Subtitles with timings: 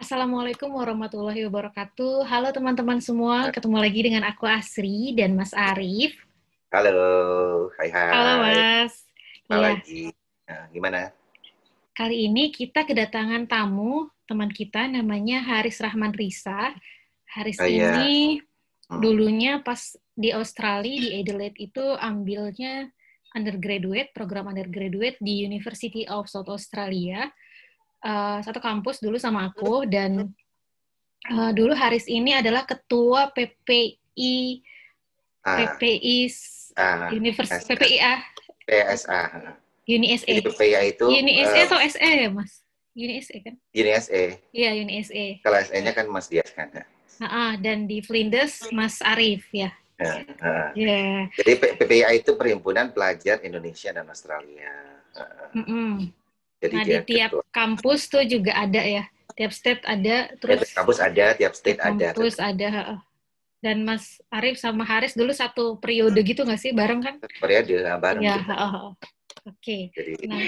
[0.00, 2.24] Assalamualaikum warahmatullahi wabarakatuh.
[2.24, 6.16] Halo teman-teman semua, ketemu lagi dengan aku Asri dan Mas Arif.
[6.72, 8.08] Halo, hai hai.
[8.08, 9.04] Halo Mas.
[9.44, 10.02] Apa Iya, lagi?
[10.48, 11.12] Nah, gimana?
[11.92, 16.72] kali ini kita kedatangan tamu teman kita namanya Haris Rahman Risa.
[17.28, 18.00] Haris Oh, iya.
[18.00, 18.40] ini.
[18.88, 22.88] Dulunya pas di Australia di Adelaide itu ambilnya
[23.36, 27.28] undergraduate, program undergraduate di University of South Australia.
[28.00, 30.32] Eh, satu kampus dulu sama aku dan
[31.28, 34.64] eh, dulu Haris ini adalah ketua PPI
[35.48, 36.18] Ah, PPI
[36.76, 38.20] ah, Universitas S- PPIA
[38.68, 39.22] PSA.
[39.88, 40.12] Uni.
[40.20, 42.60] PPA itu Uni SE eh, atau SE ya, Mas?
[42.92, 43.54] Uni SE kan?
[43.72, 44.24] Uni SE.
[44.52, 45.40] Iya, Uni SE.
[45.40, 46.68] Kalau SE-nya kan Mas Dias kan.
[47.22, 49.74] Ah, dan di Flinders Mas Arif ya.
[49.98, 50.70] Nah, ah.
[50.78, 51.26] Ya.
[51.34, 54.70] Jadi P- PPA itu Perhimpunan Pelajar Indonesia dan Australia.
[55.18, 56.14] Ah, Mm-mm.
[56.62, 57.42] Jadi Nah, di tiap ketua.
[57.50, 59.04] kampus tuh juga ada ya.
[59.34, 62.10] Tiap state ada, Tiap terus kampus ada, tiap state ada.
[62.14, 62.98] kampus ada.
[63.58, 67.14] Dan Mas Arif sama Haris dulu satu periode gitu nggak sih, bareng kan?
[67.42, 68.22] Periode ah, bareng.
[68.22, 68.74] Ya, heeh.
[69.50, 69.78] Oke.
[69.94, 70.42] Jadi Nah,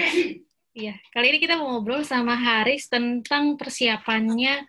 [0.71, 0.95] iya.
[1.11, 4.63] Kali ini kita mau ngobrol sama Haris tentang persiapannya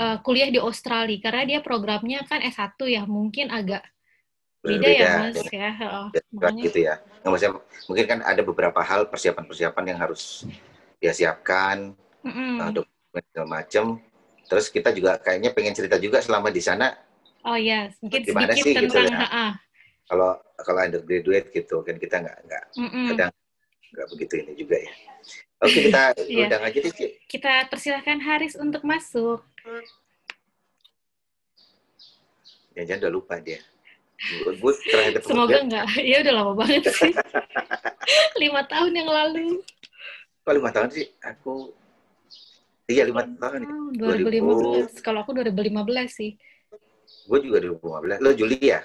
[0.00, 1.18] eh, kuliah di Australia.
[1.22, 3.82] Karena dia programnya kan S1 ya, mungkin agak
[4.64, 5.36] beda, ya, Mas.
[5.36, 6.06] dengan Ya, heeh.
[6.14, 6.94] berat Makanya, gitu ya.
[7.20, 7.52] Nggak maksudnya,
[7.88, 10.44] mungkin kan ada beberapa hal persiapan-persiapan yang harus
[11.02, 11.92] dia siapkan,
[12.24, 13.84] uh, dokumen segala macam.
[14.44, 16.92] Terus kita juga kayaknya pengen cerita juga selama di sana
[17.44, 19.18] Oh ya, mungkin Gimana sedikit sih gitu tentang ya?
[19.28, 19.50] heeh.
[20.04, 20.30] kalau
[20.64, 23.06] kalau undergraduate gitu kan kita nggak nggak Mm-mm.
[23.12, 23.32] kadang
[23.92, 24.92] nggak begitu ini juga ya.
[25.60, 26.44] Oke kita Iya.
[26.48, 26.92] undang aja deh.
[27.28, 29.44] Kita persilahkan Haris untuk masuk.
[32.74, 33.60] Jangan-jangan udah lupa dia.
[34.44, 35.86] Gue ketemu Semoga enggak.
[36.10, 37.12] Ya udah lama banget sih.
[38.42, 39.64] Lima tahun yang lalu.
[40.44, 41.08] kok lima tahun sih?
[41.24, 41.72] Aku
[42.84, 43.64] iya lima tahun.
[43.64, 45.00] Oh, 2015.
[45.00, 45.72] Kalau aku 2015
[46.12, 46.36] sih.
[47.24, 48.20] Gue juga 2015.
[48.20, 48.84] Lo Juli ya?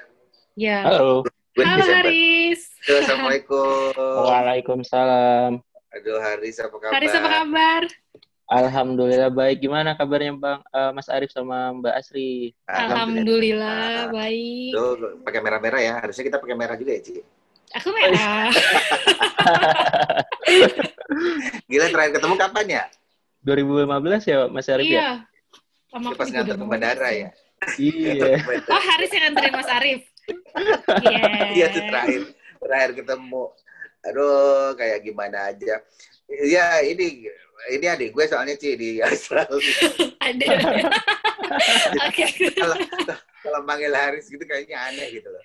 [0.55, 0.87] Ya.
[0.87, 1.27] Halo.
[1.51, 2.07] Gue Halo Desember.
[2.07, 2.61] Haris.
[2.87, 3.91] Halo, Assalamualaikum.
[3.99, 5.51] Waalaikumsalam.
[5.99, 6.93] Aduh Haris apa kabar?
[6.95, 7.81] Haris apa kabar?
[8.49, 9.61] Alhamdulillah baik.
[9.61, 12.57] Gimana kabarnya Bang eh, Mas Arif sama Mbak Asri?
[12.65, 14.73] Alhamdulillah baik.
[14.73, 15.93] Lo pakai merah-merah ya.
[16.01, 17.21] Harusnya kita pakai merah juga ya Ci.
[17.77, 18.49] Aku merah.
[21.69, 22.83] Gila terakhir ketemu kapan ya?
[23.45, 24.91] 2015 ya Mas Arif ya?
[24.97, 25.09] Iya.
[25.89, 27.29] Sama Dia aku pas ngantar ke bandara ya.
[27.77, 28.41] Iya.
[28.71, 30.01] Oh, Haris yang nganterin Mas Arif.
[31.05, 31.53] Iya.
[31.53, 32.21] Iya tuh terakhir
[32.61, 33.43] terakhir ketemu.
[34.05, 35.81] Aduh, kayak gimana aja.
[36.29, 37.25] Ya ini
[37.73, 39.57] ini adik gue soalnya Ci di Australia.
[40.29, 40.47] Ada.
[42.07, 42.25] Oke.
[42.53, 42.77] kalau
[43.41, 45.43] kalau manggil Haris gitu kayaknya aneh gitu loh.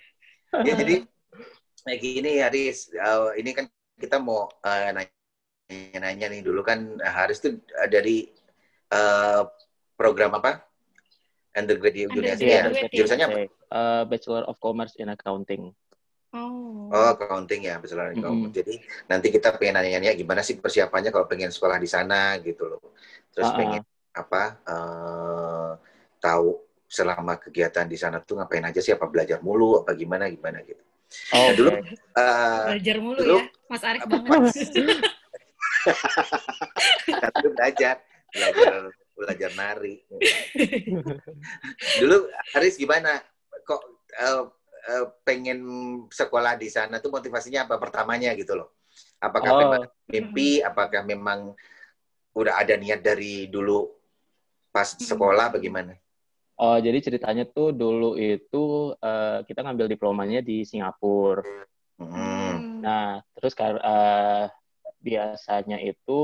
[0.61, 0.95] Ya jadi
[1.83, 3.65] kayak gini Haris, eh, ini kan
[3.97, 7.57] kita mau eh, nanya-nanya nih dulu kan Haris tuh
[7.89, 8.29] dari
[8.93, 9.41] eh,
[9.97, 10.61] program apa?
[11.55, 12.67] Undergraduate University ya.
[12.67, 12.97] Undergraduate, ya.
[12.99, 13.37] Jurusannya apa?
[13.49, 15.71] Eh, Bachelor of Commerce in Accounting.
[16.35, 16.91] Oh.
[16.91, 18.51] Oh, accounting ya, bachelor in accounting.
[18.51, 18.57] Mm-mm.
[18.59, 18.73] Jadi
[19.07, 22.83] nanti kita pengen nanya-nanya gimana sih persiapannya kalau pengen sekolah di sana gitu loh.
[23.31, 23.57] Terus Ah, ah.
[23.57, 23.81] pengen
[24.11, 24.43] apa?
[24.67, 25.71] eh
[26.19, 28.91] tahu selama kegiatan di sana tuh ngapain aja sih?
[28.91, 29.81] Apa belajar mulu?
[29.81, 30.83] Apa gimana gimana gitu.
[31.31, 31.95] Oh, dulu- oke.
[31.95, 33.47] Eh, Belajar mulu dulu- ya.
[33.71, 34.53] Mas Arif banget.
[37.21, 37.95] Satu belajar,
[38.33, 38.73] belajar
[39.15, 40.01] belajar nari.
[42.01, 42.17] Dulu
[42.51, 43.21] Haris gimana?
[43.63, 43.81] Kok
[44.17, 44.43] eh,
[44.85, 45.59] eh, pengen
[46.09, 48.69] sekolah di sana tuh motivasinya apa pertamanya gitu loh?
[49.19, 49.59] Apakah Oh.
[49.59, 50.61] memang mimpi?
[50.61, 51.57] Apakah memang
[52.35, 53.89] udah ada niat dari dulu
[54.69, 55.95] pas sekolah bagaimana?
[56.55, 61.43] Oh, jadi ceritanya tuh dulu itu eh, kita ngambil diplomanya di Singapura.
[61.99, 62.79] Hmm.
[62.79, 64.45] Nah, terus kar- eh,
[65.03, 66.21] biasanya itu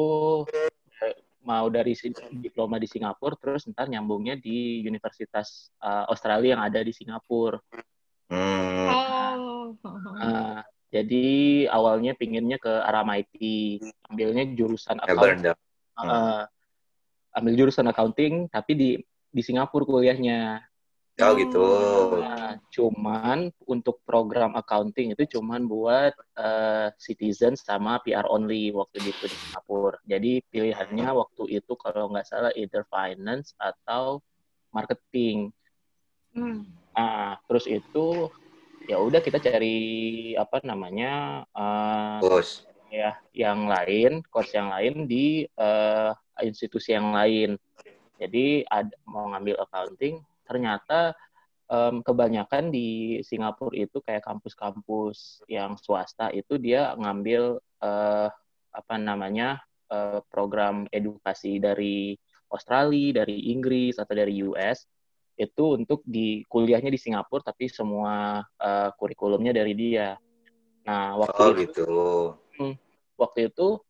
[1.42, 1.98] mau dari
[2.38, 7.60] diploma di Singapura, terus ntar nyambungnya di Universitas eh, Australia yang ada di Singapura.
[8.32, 8.88] Hmm.
[8.88, 9.76] Oh.
[10.24, 11.28] Nah, jadi
[11.68, 13.36] awalnya pinginnya ke arah MIT,
[14.08, 15.56] ambilnya jurusan accounting, dah.
[16.00, 16.44] eh,
[17.36, 18.90] ambil jurusan accounting, tapi di
[19.32, 20.64] di Singapura kuliahnya.
[21.22, 21.64] Oh gitu.
[22.24, 29.28] Nah, cuman untuk program accounting itu cuman buat eh, citizen sama PR only waktu itu
[29.28, 30.00] di Singapura.
[30.08, 34.24] Jadi pilihannya waktu itu kalau nggak salah either finance atau
[34.72, 35.52] marketing.
[36.32, 36.81] Hmm.
[36.92, 38.28] Nah, terus itu
[38.90, 39.80] ya udah kita cari
[40.36, 41.46] apa namanya
[42.20, 42.66] Bos.
[42.92, 46.12] ya yang lain, course yang lain di eh,
[46.44, 47.56] institusi yang lain.
[48.22, 51.18] Jadi ada mau ngambil accounting, ternyata
[51.72, 58.30] um, kebanyakan di Singapura itu kayak kampus-kampus yang swasta itu dia ngambil uh,
[58.70, 59.58] apa namanya
[59.90, 62.14] uh, program edukasi dari
[62.52, 64.86] Australia, dari Inggris atau dari US
[65.42, 70.14] itu untuk di kuliahnya di Singapura tapi semua uh, kurikulumnya dari dia.
[70.86, 71.90] Nah waktu oh, itu, gitu.
[72.62, 72.76] Hmm,
[73.18, 73.82] waktu itu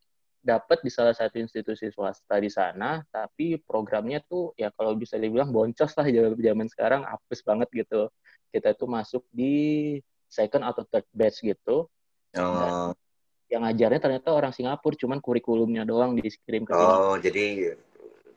[0.41, 5.53] dapat di salah satu institusi swasta di sana, tapi programnya tuh ya kalau bisa dibilang
[5.53, 6.07] boncos lah
[6.39, 8.09] zaman sekarang, apes banget gitu.
[8.49, 9.95] Kita tuh masuk di
[10.31, 11.91] second atau third batch gitu.
[12.31, 12.95] Oh.
[13.51, 16.71] yang ngajarnya ternyata orang Singapura, cuman kurikulumnya doang dikirim ke.
[16.71, 17.75] Oh, jadi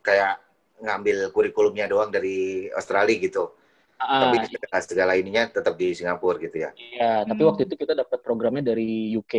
[0.03, 0.44] kayak
[0.81, 3.53] ngambil kurikulumnya doang dari Australia gitu.
[3.95, 6.71] Uh, tapi segala, segala ininya tetap di Singapura gitu ya.
[6.75, 7.29] Iya, hmm.
[7.31, 9.35] tapi waktu itu kita dapat programnya dari UK.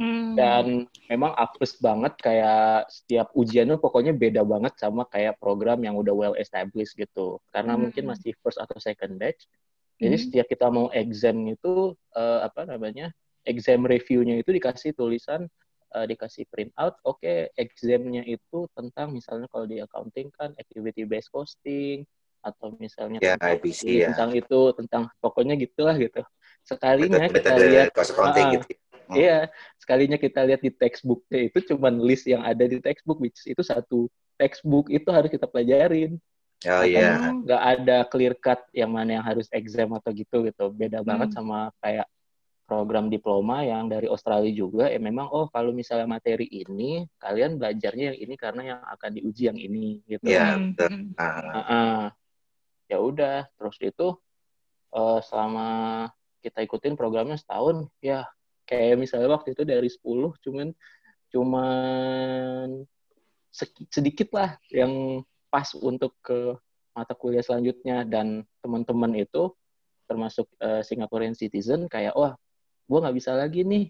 [0.00, 0.32] Hmm.
[0.32, 6.14] Dan memang apes banget kayak setiap ujiannya pokoknya beda banget sama kayak program yang udah
[6.16, 7.36] well established gitu.
[7.52, 7.80] Karena hmm.
[7.88, 9.44] mungkin masih first atau second batch.
[10.00, 10.24] Jadi hmm.
[10.24, 13.12] setiap kita mau exam itu uh, apa namanya?
[13.48, 15.48] exam reviewnya itu dikasih tulisan
[15.94, 21.06] uh, dikasih print out, oke okay, examnya itu tentang misalnya kalau di accounting kan activity
[21.06, 22.06] based costing
[22.40, 24.08] atau misalnya yeah, tentang, IPC, ya.
[24.12, 26.24] tentang itu tentang pokoknya gitulah gitu.
[26.64, 28.66] Sekalinya kita lihat uh, gitu.
[29.10, 29.18] Hmm.
[29.18, 29.38] Iya,
[29.76, 34.06] sekalinya kita lihat di textbooknya itu cuma list yang ada di textbook, which itu satu
[34.38, 36.16] textbook itu harus kita pelajarin.
[36.68, 37.18] Oh iya.
[37.18, 37.32] Yeah.
[37.42, 40.64] Nggak ada clear cut yang mana yang harus exam atau gitu gitu.
[40.72, 41.08] Beda hmm.
[41.08, 42.06] banget sama kayak
[42.70, 44.86] program diploma yang dari Australia juga.
[44.86, 49.50] Ya memang oh kalau misalnya materi ini kalian belajarnya yang ini karena yang akan diuji
[49.50, 50.30] yang ini gitu.
[50.30, 50.54] Iya.
[50.54, 51.10] Betul.
[51.18, 51.26] Uh.
[51.26, 51.98] Uh -uh.
[52.86, 54.14] Ya udah, terus itu
[54.94, 55.68] uh, selama
[56.38, 58.26] kita ikutin programnya setahun, ya
[58.70, 60.68] kayak misalnya waktu itu dari 10 cuman
[61.30, 62.86] cuman
[63.90, 66.54] sedikit lah yang pas untuk ke
[66.94, 69.50] mata kuliah selanjutnya dan teman-teman itu
[70.06, 72.38] termasuk uh, Singaporean citizen kayak wah
[72.90, 73.86] gue nggak bisa lagi nih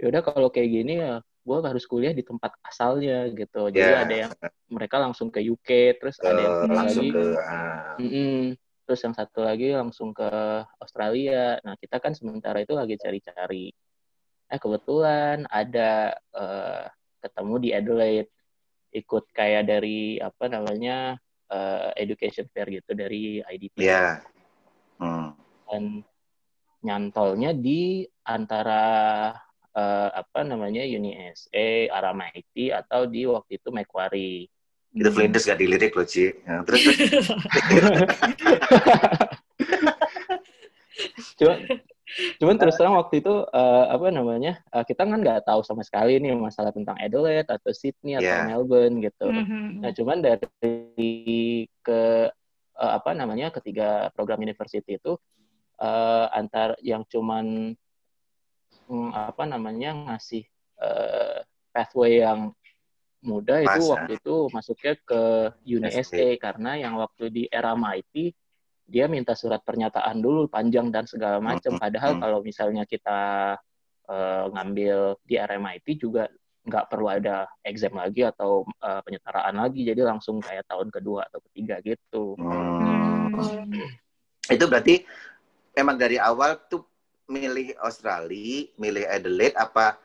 [0.00, 4.04] yaudah kalau kayak gini ya gue harus kuliah di tempat asalnya gitu jadi yeah.
[4.04, 4.32] ada yang
[4.72, 8.00] mereka langsung ke UK terus uh, ada yang langsung lagi, ke uh...
[8.00, 8.40] mm -mm,
[8.88, 10.30] terus yang satu lagi langsung ke
[10.80, 13.68] Australia nah kita kan sementara itu lagi cari-cari
[14.50, 16.88] eh kebetulan ada uh,
[17.20, 18.32] ketemu di Adelaide
[18.90, 21.14] ikut kayak dari apa namanya
[21.50, 23.78] uh, education fair gitu dari IDP.
[23.78, 24.26] Yeah.
[24.98, 25.38] Hmm.
[25.70, 26.02] Dan
[26.80, 28.82] nyantolnya di antara
[29.76, 34.48] uh, apa namanya Uni SA, RMIT atau di waktu itu Macquarie.
[34.90, 36.34] Itu Flinders gak dilirik loh, Ci.
[36.42, 36.82] Ya, terus,
[41.38, 41.54] Cuma
[42.42, 46.18] Cuman terus terang waktu itu uh, apa namanya uh, kita kan nggak tahu sama sekali
[46.18, 48.46] nih masalah tentang Adelaide atau Sydney atau yeah.
[48.50, 49.30] Melbourne gitu.
[49.30, 49.64] Mm-hmm.
[49.78, 52.02] Nah cuman dari ke
[52.74, 55.14] uh, apa namanya ketiga program university itu
[55.80, 57.74] uh, antar yang cuman
[58.86, 60.44] um, apa namanya ngasih
[60.78, 61.42] uh,
[61.74, 62.52] pathway yang
[63.20, 65.22] mudah itu waktu itu masuknya ke
[65.68, 68.32] UNSA karena yang waktu di era MIT
[68.90, 71.78] dia minta surat pernyataan dulu panjang dan segala macam.
[71.78, 73.54] Padahal kalau misalnya kita
[74.10, 76.26] uh, ngambil di RMIT juga
[76.66, 81.40] nggak perlu ada exam lagi atau uh, penyetaraan lagi, jadi langsung kayak tahun kedua atau
[81.48, 82.34] ketiga gitu.
[82.36, 83.30] Hmm.
[84.50, 85.06] Itu berarti
[85.76, 86.86] emang dari awal tuh
[87.30, 89.98] milih Australia, milih Adelaide apa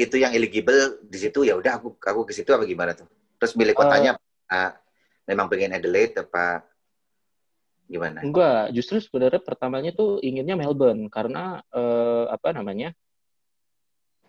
[0.00, 3.08] itu yang eligible di situ ya udah aku aku ke situ apa gimana tuh?
[3.36, 4.72] Terus milih kotanya uh, uh,
[5.28, 6.64] memang pengen Adelaide apa
[7.90, 8.22] Gimana?
[8.22, 12.94] Enggak, justru sebenarnya pertamanya tuh inginnya Melbourne karena uh, apa namanya?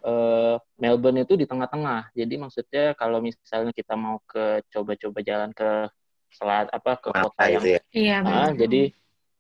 [0.01, 2.09] Uh, Melbourne itu di tengah-tengah.
[2.17, 5.93] Jadi maksudnya kalau misalnya kita mau ke coba-coba jalan ke
[6.33, 7.79] selat apa ke Mata kota yang ya?
[7.93, 8.89] iya, uh, jadi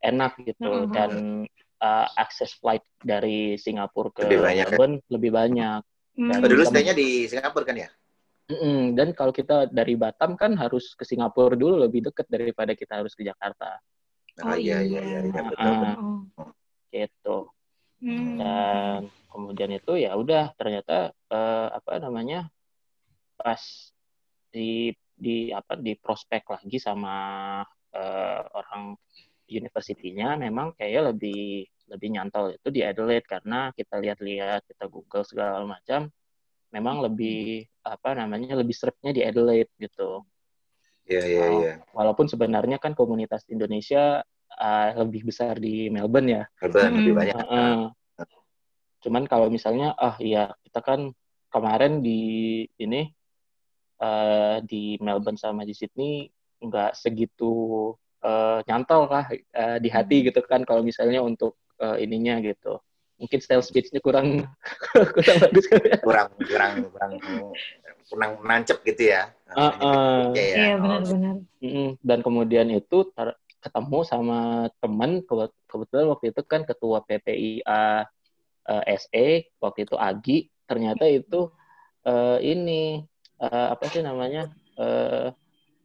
[0.01, 0.93] enak gitu uh -huh.
[0.93, 1.11] dan
[1.81, 4.77] uh, akses flight dari Singapura ke lebih banyak, kan?
[4.77, 5.11] Melbourne kan?
[5.13, 5.81] lebih banyak.
[6.11, 6.43] Hmm.
[6.43, 7.89] dulu stay-nya di Singapura kan ya?
[8.51, 8.99] Mm-mm.
[8.99, 13.15] Dan kalau kita dari Batam kan harus ke Singapura dulu lebih dekat daripada kita harus
[13.15, 13.79] ke Jakarta.
[14.43, 15.95] Oh, iya iya iya, iya betul, uh,
[16.91, 17.37] Gitu.
[18.01, 18.35] Hmm.
[18.35, 18.99] Dan
[19.31, 22.51] kemudian itu ya udah ternyata uh, apa namanya
[23.39, 23.61] pas
[24.51, 27.15] di di apa di prospek lagi sama
[27.95, 28.97] uh, orang
[29.51, 35.67] universitinya memang kayak lebih lebih nyantol itu di Adelaide karena kita lihat-lihat kita Google segala
[35.67, 36.07] macam
[36.71, 40.23] memang lebih apa namanya lebih serapnya di Adelaide gitu.
[41.11, 41.73] Iya, iya, iya.
[41.91, 44.23] Walaupun sebenarnya kan komunitas Indonesia
[44.55, 46.43] uh, lebih besar di Melbourne ya.
[46.63, 46.99] Melbourne hmm.
[47.03, 47.37] lebih banyak.
[47.51, 47.85] Uh,
[49.03, 51.11] cuman kalau misalnya, ah iya kita kan
[51.51, 53.11] kemarin di ini
[53.99, 56.31] uh, di Melbourne sama di Sydney
[56.61, 57.91] nggak segitu
[58.25, 60.25] uh, nyantol lah uh, di hati Hmm.
[60.31, 62.77] gitu kan kalau misalnya untuk uh, ininya gitu
[63.21, 64.49] mungkin style speech-nya kurang
[65.21, 65.97] kurang bagus ya.
[66.01, 67.13] kurang kurang kurang
[68.09, 69.29] kurang nancep gitu ya.
[69.53, 70.19] Ah, ah.
[70.33, 70.57] Iya, ya.
[70.57, 71.35] Iya Oh, benar-benar.
[71.61, 71.89] Mm-mm.
[72.01, 74.39] dan kemudian itu tar- ketemu sama
[74.81, 78.09] teman kebe- kebetulan waktu itu kan ketua PPIA
[78.65, 79.27] eh, SE
[79.61, 81.53] waktu itu Agi ternyata itu
[82.01, 83.05] eh, ini
[83.37, 84.49] eh, apa sih namanya
[84.81, 85.29] eh,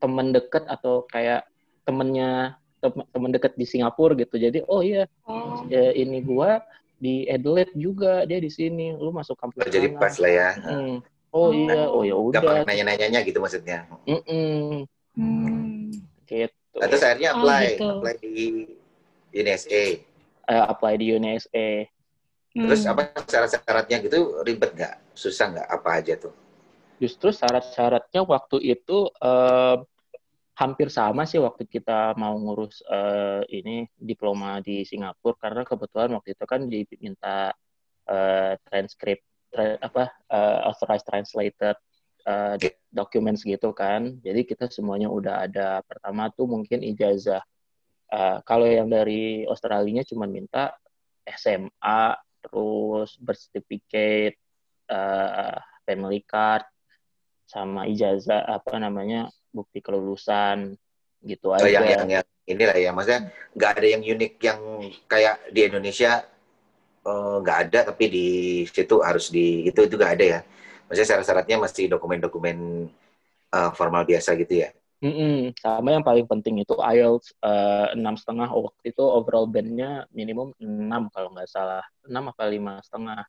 [0.00, 1.44] teman dekat atau kayak
[1.86, 5.62] temennya tem- teman dekat di Singapura gitu jadi oh iya Oh.
[5.70, 6.60] ya, ini gua
[6.98, 10.50] di Adelaide juga dia di sini lu masuk kampus Jadi mana?" pas lah ya.
[10.58, 10.96] Mm.
[11.30, 13.78] oh iya oh ya Gak udah pernah nanya-nanyanya gitu maksudnya.
[14.08, 14.84] Mm-mm.
[15.16, 15.92] Hmm.
[16.26, 17.88] gitu Nah, terus akhirnya Oh, apply, gitu.
[17.88, 18.34] apply di
[19.32, 19.82] UNSA.
[20.46, 21.68] Eh, apply di UNSA
[22.56, 22.92] Terus Hmm.
[22.96, 24.94] apa syarat-syaratnya gitu ribet nggak?
[25.12, 25.68] Susah nggak?
[25.68, 26.32] Apa aja tuh?
[26.96, 29.76] justru syarat-syaratnya waktu itu eh,
[30.56, 35.36] hampir sama sih waktu kita mau ngurus eh, ini diploma di Singapura.
[35.36, 37.52] Karena kebetulan waktu itu kan diminta
[38.08, 39.20] eh, transkrip
[39.52, 41.76] tra- apa eh, authorized translated
[42.26, 42.82] Oke.
[42.90, 44.18] documents gitu kan.
[44.24, 45.84] Jadi kita semuanya udah ada.
[45.86, 47.44] Pertama tuh mungkin ijazah
[48.06, 50.78] Eh, kalau yang dari Australia cuma minta
[51.26, 54.38] SMA terus birth certificate
[54.86, 56.62] eh, family card
[57.50, 59.26] sama ijazah apa namanya
[59.58, 60.58] bukti kelulusan
[61.30, 61.72] gitu Oh, aja.
[61.74, 63.20] yang, yang, yang inilah ya, maksudnya
[63.56, 64.60] nggak ada yang unik yang
[65.08, 66.10] kayak di Indonesia
[67.08, 68.26] eh, nggak ada, tapi di
[68.68, 70.40] situ harus di itu juga ada ya.
[70.86, 72.56] Maksudnya syarat-syaratnya masih dokumen-dokumen
[73.56, 74.70] eh, formal biasa gitu ya.
[75.04, 75.52] Mm-mm.
[75.60, 81.12] Sama yang paling penting itu IELTS eh, enam setengah waktu itu overall bandnya minimum 6
[81.12, 83.20] kalau nggak salah enam apa lima setengah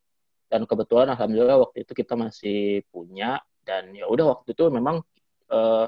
[0.52, 5.04] dan kebetulan alhamdulillah waktu itu kita masih punya dan ya udah waktu itu memang
[5.52, 5.86] eh,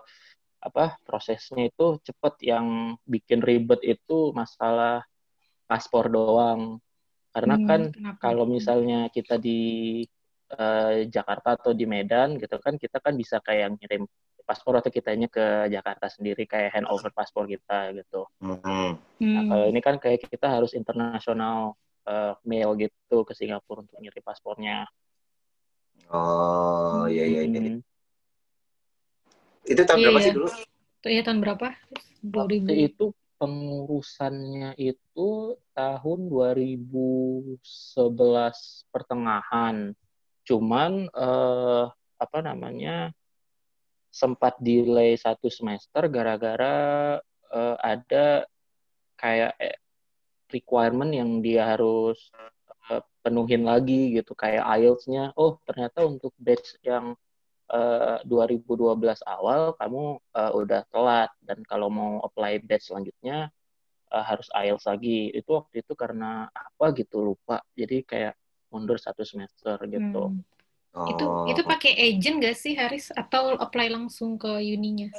[0.68, 2.68] apa prosesnya itu cepet yang
[3.14, 5.04] bikin ribet itu masalah
[5.70, 6.62] paspor doang
[7.36, 8.20] karena Hmm, kan kenapa?
[8.24, 9.58] kalau misalnya kita di
[10.54, 14.04] eh, Jakarta atau di Medan gitu kan kita kan bisa kayak ngirim
[14.48, 18.26] paspor atau kitanya ke Jakarta sendiri kayak handover paspor kita gitu.
[19.34, 19.50] Nah, Hmm.
[19.50, 21.58] kalau ini kan kayak kita harus internasional
[22.10, 24.90] eh, mail gitu ke Singapura untuk ngirim paspornya.
[26.14, 27.60] Oh iya iya iya.
[27.62, 27.82] Hmm.
[29.70, 30.26] Itu tahun Iya, berapa iya.
[30.26, 30.48] sih dulu?
[31.00, 31.68] Itu ya tahun berapa?
[32.26, 32.66] 2000.
[32.66, 33.06] Waktu itu
[33.40, 35.30] pengurusannya itu
[35.78, 37.62] tahun 2011
[38.92, 39.96] pertengahan.
[40.44, 41.86] Cuman eh,
[42.20, 43.16] apa namanya
[44.10, 47.22] sempat delay satu semester gara-gara
[47.54, 48.44] eh, ada
[49.16, 49.78] kayak eh,
[50.52, 52.20] requirement yang dia harus
[52.92, 55.32] eh, penuhin lagi gitu kayak IELTS-nya.
[55.40, 57.16] Oh ternyata untuk batch yang
[57.70, 60.04] eh, 2012 awal kamu
[60.36, 63.54] eh, udah telat dan kalau mau apply batch selanjutnya
[64.12, 65.30] eh, harus IELTS lagi.
[65.34, 67.62] Itu waktu itu karena apa gitu lupa.
[67.78, 68.34] Jadi kayak
[68.70, 70.34] mundur satu semester gitu.
[70.34, 70.42] Hmm.
[70.98, 71.06] Oh.
[71.06, 75.14] Itu itu pakai agent gak sih Haris atau apply langsung ke uninya?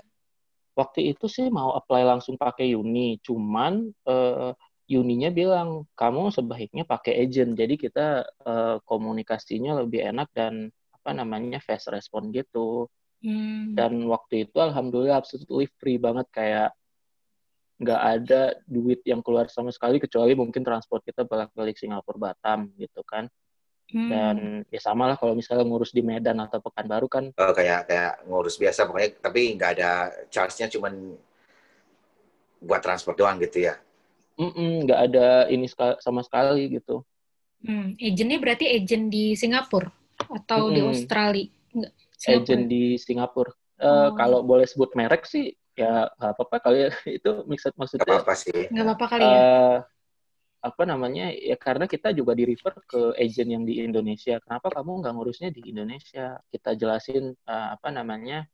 [0.74, 4.52] Waktu itu sih mau apply langsung pakai Uni, cuman eh,
[4.90, 7.54] Uninya bilang kamu sebaiknya pakai agent.
[7.54, 12.86] Jadi kita eh, komunikasinya lebih enak dan apa namanya fast respon gitu.
[13.20, 13.76] Hmm.
[13.76, 16.70] Dan waktu itu alhamdulillah absolutely free banget kayak
[17.80, 23.00] nggak ada duit yang keluar sama sekali kecuali mungkin transport kita balik-balik Singapura Batam gitu
[23.04, 23.28] kan.
[23.90, 24.08] Hmm.
[24.08, 24.36] Dan
[24.70, 28.60] ya sama lah kalau misalnya ngurus di Medan atau Pekanbaru kan Oh, kayak kayak ngurus
[28.60, 29.90] biasa pokoknya tapi nggak ada
[30.30, 31.16] charge-nya cuman
[32.60, 33.74] buat transport doang gitu ya.
[34.40, 35.68] nggak ada ini
[36.00, 37.04] sama sekali gitu.
[37.60, 37.92] Hmm.
[38.00, 40.90] Agentnya berarti agent di Singapura atau di Mm-mm.
[40.92, 41.48] Australia?
[41.72, 42.72] Enggak, Agent Singapura.
[42.72, 43.52] di Singapura.
[43.80, 44.12] Eh, Oh.
[44.12, 48.68] Kalau boleh sebut merek sih ya nggak apa-apa kali ya itu mixed maksudnya apa-apa sih.
[48.68, 49.42] Nggak apa-apa kali ya?
[49.42, 49.76] eh,
[50.60, 54.36] apa namanya ya karena kita juga di refer ke agent yang di Indonesia.
[54.44, 56.36] Kenapa kamu nggak ngurusnya di Indonesia?
[56.52, 58.44] Kita jelasin eh, apa namanya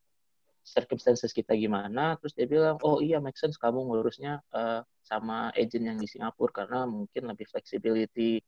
[0.66, 5.84] circumstances kita gimana, terus dia bilang oh iya make sense kamu ngurusnya eh, sama agent
[5.86, 8.38] yang di Singapura karena mungkin lebih flexibility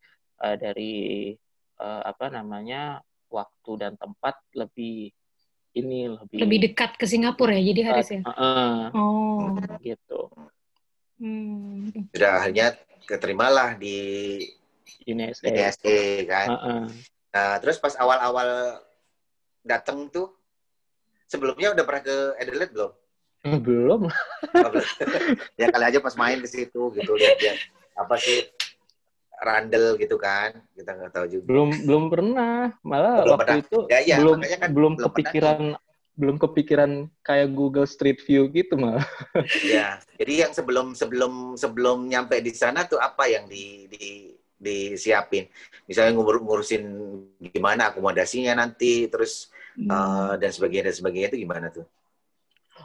[0.42, 0.94] eh, dari
[1.78, 5.12] eh, apa namanya waktu dan tempat lebih
[5.76, 8.20] ini lebih Lebih dekat ke Singapura ya, jadi Haris ya?
[8.24, 9.54] Heeh, Oh.
[9.84, 10.20] gitu.
[11.18, 11.90] Hmm.
[12.14, 12.74] Sudah akhirnya
[13.06, 13.96] keterimalah di
[15.06, 15.44] UNSA.
[15.48, 16.48] INSA kan.
[16.50, 16.84] Heeh.
[17.34, 18.80] Nah, terus pas awal-awal
[19.62, 20.32] datang tuh
[21.28, 22.92] sebelumnya udah pernah ke Adelaide belum?
[23.38, 24.00] Belum Oh, belum.
[25.60, 27.58] ya kali aja pas main ke situ gitu lihat-lihat
[27.94, 28.46] apa sih
[29.38, 33.62] randel gitu kan kita nggak tahu juga belum belum pernah malah Belum waktu pernah.
[33.62, 35.60] itu Ya, iya, belum kan belum belum kepikiran
[36.18, 36.90] belum kepikiran
[37.22, 39.06] kayak Google Street View gitu malah.
[39.62, 45.46] ya, jadi yang sebelum sebelum sebelum nyampe di sana tuh apa yang di, di disiapin?
[45.86, 46.82] Misalnya ngur ngurusin
[47.54, 49.86] gimana akomodasinya nanti, terus hmm.
[49.86, 51.86] uh, dan sebagainya dan sebagainya itu gimana tuh?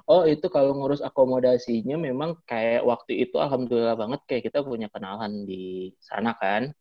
[0.04, 5.48] Oh itu kalau ngurus akomodasinya memang kayak waktu itu alhamdulillah banget kayak kita punya kenalan
[5.48, 6.76] di sana kan.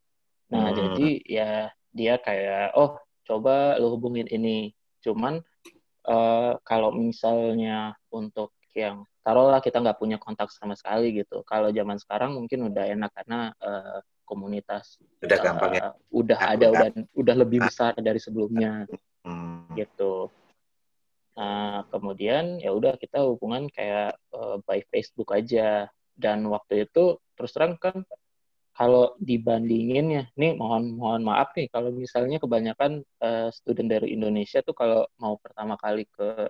[0.51, 0.75] Nah hmm.
[0.75, 1.51] jadi ya
[1.95, 4.75] dia kayak oh coba lu hubungin ini.
[4.99, 5.39] Cuman
[6.03, 11.47] uh, kalau misalnya untuk yang taruhlah kita nggak punya kontak sama sekali gitu.
[11.47, 15.89] Kalau zaman sekarang mungkin udah enak karena uh, komunitas udah uh, gampang ya.
[16.11, 17.71] Udah Aku ada udah udah lebih ah.
[17.71, 18.83] besar dari sebelumnya.
[19.23, 19.71] Hmm.
[19.79, 20.27] Gitu.
[21.33, 25.89] Nah, kemudian ya udah kita hubungan kayak uh, by Facebook aja.
[26.13, 28.05] Dan waktu itu terus terang kan
[28.73, 34.61] kalau dibandingin ya, nih mohon mohon maaf nih kalau misalnya kebanyakan uh, student dari Indonesia
[34.65, 36.49] tuh kalau mau pertama kali ke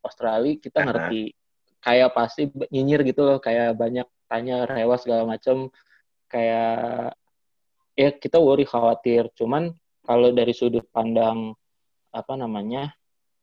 [0.00, 1.36] Australia kita ngerti
[1.80, 5.72] kayak pasti nyinyir gitu loh, kayak banyak tanya rewa segala macam,
[6.28, 7.16] kayak
[7.96, 9.32] ya kita worry khawatir.
[9.36, 9.72] Cuman
[10.04, 11.56] kalau dari sudut pandang
[12.12, 12.92] apa namanya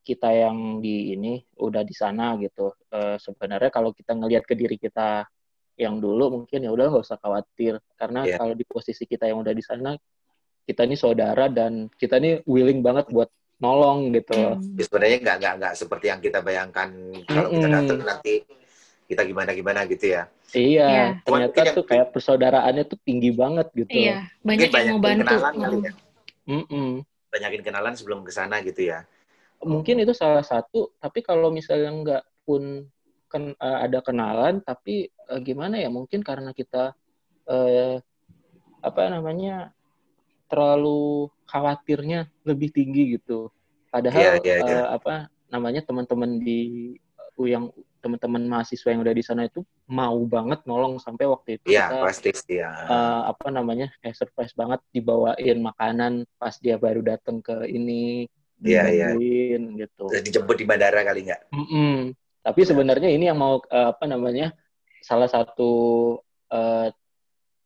[0.07, 4.79] kita yang di ini udah di sana gitu, uh, sebenarnya kalau kita ngelihat ke diri
[4.79, 5.27] kita
[5.77, 8.39] yang dulu mungkin ya udah nggak usah khawatir karena yeah.
[8.39, 9.93] kalau di posisi kita yang udah di sana
[10.65, 13.29] kita ini saudara dan kita ini willing banget buat
[13.61, 14.35] nolong gitu.
[14.35, 14.73] Hmm.
[14.73, 16.89] Ya, sebenarnya nggak nggak nggak seperti yang kita bayangkan
[17.29, 18.33] kalau kita datang nanti
[19.07, 20.23] kita gimana gimana gitu ya.
[20.51, 21.09] Iya, yeah.
[21.23, 21.87] ternyata tuh yang...
[21.87, 23.91] kayak persaudaraannya tuh tinggi banget gitu.
[23.95, 25.23] Iya, banyak yang mau bantu.
[25.23, 25.91] Kenalan kali ya.
[26.47, 26.89] Mm -mm.
[27.27, 29.03] Banyakin kenalan sebelum ke sana gitu ya.
[29.65, 32.85] Mungkin itu salah satu, tapi kalau misalnya nggak pun
[33.27, 36.95] ken, uh, ada kenalan tapi uh, gimana ya mungkin karena kita
[37.47, 37.95] uh,
[38.79, 39.75] apa namanya
[40.47, 43.51] terlalu khawatirnya lebih tinggi gitu
[43.91, 44.83] padahal yeah, yeah, yeah.
[44.87, 45.13] Uh, apa
[45.51, 50.95] namanya teman-teman di uh, yang teman-teman mahasiswa yang udah di sana itu mau banget nolong
[51.01, 52.71] sampai waktu itu yeah, kita pasti ya.
[52.87, 58.83] uh, apa namanya eh surprise banget dibawain makanan pas dia baru datang ke ini Iya,
[58.89, 59.07] iya.
[59.57, 60.09] gitu.
[60.09, 61.41] Dijemput di bandara kali nggak?
[61.53, 61.95] Mm -mm.
[62.41, 62.67] Tapi ya.
[62.73, 64.55] sebenarnya ini yang mau uh, apa namanya
[65.03, 65.71] salah satu
[66.49, 66.87] uh,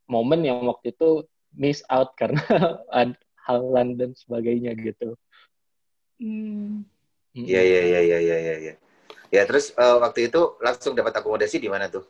[0.10, 1.24] momen yang waktu itu
[1.56, 2.44] miss out karena
[3.42, 3.60] hal
[3.96, 5.16] dan sebagainya gitu.
[6.22, 6.86] Hmm.
[7.32, 8.56] Iya iya iya iya iya iya.
[8.60, 8.74] Ya.
[9.32, 12.04] ya terus uh, waktu itu langsung dapat akomodasi di mana tuh?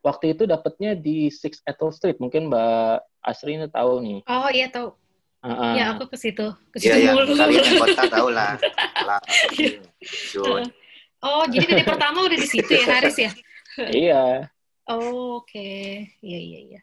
[0.00, 2.16] Waktu itu dapatnya di Six Ethel Street.
[2.16, 4.18] Mungkin Mbak Asri ini tahu nih.
[4.24, 4.96] Oh iya tahu.
[5.40, 5.72] Uh-uh.
[5.72, 7.32] Ya aku ke situ, ke iya, situ ya, mulu.
[7.32, 8.60] Kalian yang kota tahu lah.
[9.08, 9.20] lah.
[11.20, 13.32] Oh, jadi dari pertama udah di situ ya Haris ya?
[13.88, 14.24] iya.
[14.84, 15.48] Oh, oke.
[15.48, 16.12] Okay.
[16.20, 16.80] Iya, iya, iya.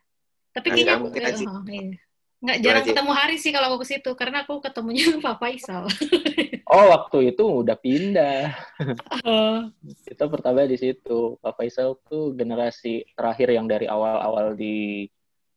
[0.58, 2.02] Tapi kayaknya aku, oh, iya.
[2.38, 5.86] nggak jarang Gimana ketemu Haris sih kalau aku ke situ karena aku ketemunya Pak Faisal.
[6.66, 8.58] oh, waktu itu udah pindah.
[9.22, 9.70] Oh.
[10.02, 11.38] Kita pertama di situ.
[11.46, 15.06] Pak Faisal tuh generasi terakhir yang dari awal-awal di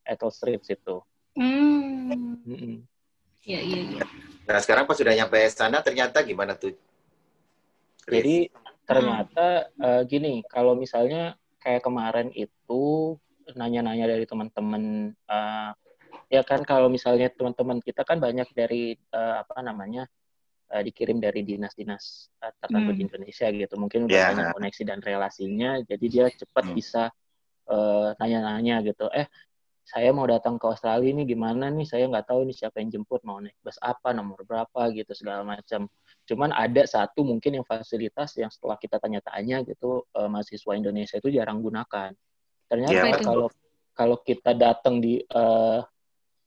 [0.04, 1.00] Ethel Street situ.
[1.32, 2.84] Hmm.
[3.44, 4.04] Iya, iya, iya.
[4.44, 6.76] Nah, sekarang pas sudah nyampe sana ternyata gimana tuh?
[8.10, 8.50] Jadi
[8.84, 13.14] ternyata uh, gini kalau misalnya kayak kemarin itu
[13.54, 15.70] nanya-nanya dari teman-teman uh,
[16.26, 20.10] ya kan kalau misalnya teman-teman kita kan banyak dari uh, apa namanya
[20.74, 22.98] uh, dikirim dari dinas-dinas uh, tertentu hmm.
[22.98, 24.30] di Indonesia gitu mungkin udah yeah.
[24.34, 26.74] banyak koneksi dan relasinya jadi dia cepat hmm.
[26.74, 27.02] bisa
[27.70, 29.26] uh, nanya-nanya gitu eh
[29.90, 33.26] saya mau datang ke Australia ini gimana nih saya nggak tahu nih siapa yang jemput
[33.26, 35.90] mau naik bus apa nomor berapa gitu segala macam
[36.30, 41.34] cuman ada satu mungkin yang fasilitas yang setelah kita tanya-tanya gitu uh, mahasiswa Indonesia itu
[41.34, 42.14] jarang gunakan
[42.70, 43.50] ternyata ya, kalau
[43.98, 45.82] kalau kita datang di uh,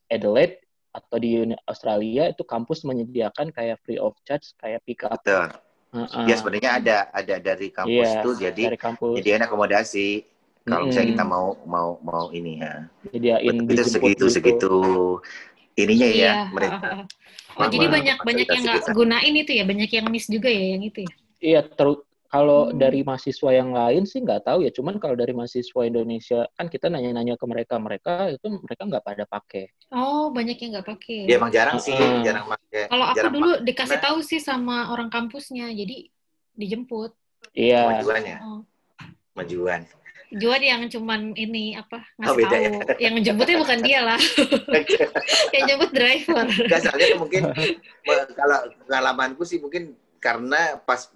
[0.08, 0.64] Adelaide
[0.96, 5.52] atau di Australia itu kampus menyediakan kayak free of charge kayak pick up Betul.
[5.94, 6.26] Uh -uh.
[6.26, 9.20] Ya sebenarnya ada ada dari kampus yeah, tuh jadi dari kampus.
[9.20, 10.26] jadi akomodasi
[10.64, 12.88] kalau misalnya kita mau mau mau ini ya.
[13.12, 14.26] Sediain itu segitu gitu.
[14.32, 14.74] segitu
[15.76, 16.34] ininya ya iya.
[16.56, 17.06] mereka.
[17.54, 20.84] Oh, jadi banyak banyak yang nggak gunain itu ya, banyak yang miss juga ya yang
[20.88, 21.14] itu ya.
[21.44, 22.02] Iya, terus
[22.34, 22.82] kalau hmm.
[22.82, 26.90] dari mahasiswa yang lain sih nggak tahu ya, cuman kalau dari mahasiswa Indonesia kan kita
[26.90, 29.70] nanya-nanya ke mereka, mereka itu mereka nggak pada pakai.
[29.94, 31.30] Oh, banyak yang nggak pakai.
[31.30, 31.94] Ya emang jarang uh, sih,
[32.26, 32.90] jarang pakai.
[32.90, 33.66] Kalau aku dulu pake.
[33.70, 36.10] dikasih tahu sih sama orang kampusnya, jadi
[36.58, 37.14] dijemput.
[37.54, 38.02] Iya.
[38.02, 38.38] Majuan ya.
[38.42, 38.62] Oh.
[39.38, 39.86] Majuan.
[40.34, 42.62] Juan yang cuman ini apa ngasih oh, tahu.
[42.62, 42.72] Ya?
[43.10, 44.22] Yang jemputnya bukan dia lah.
[45.56, 46.46] yang jemput driver.
[46.50, 47.42] Gak soalnya mungkin
[48.34, 51.12] kalau pengalamanku sih mungkin karena pas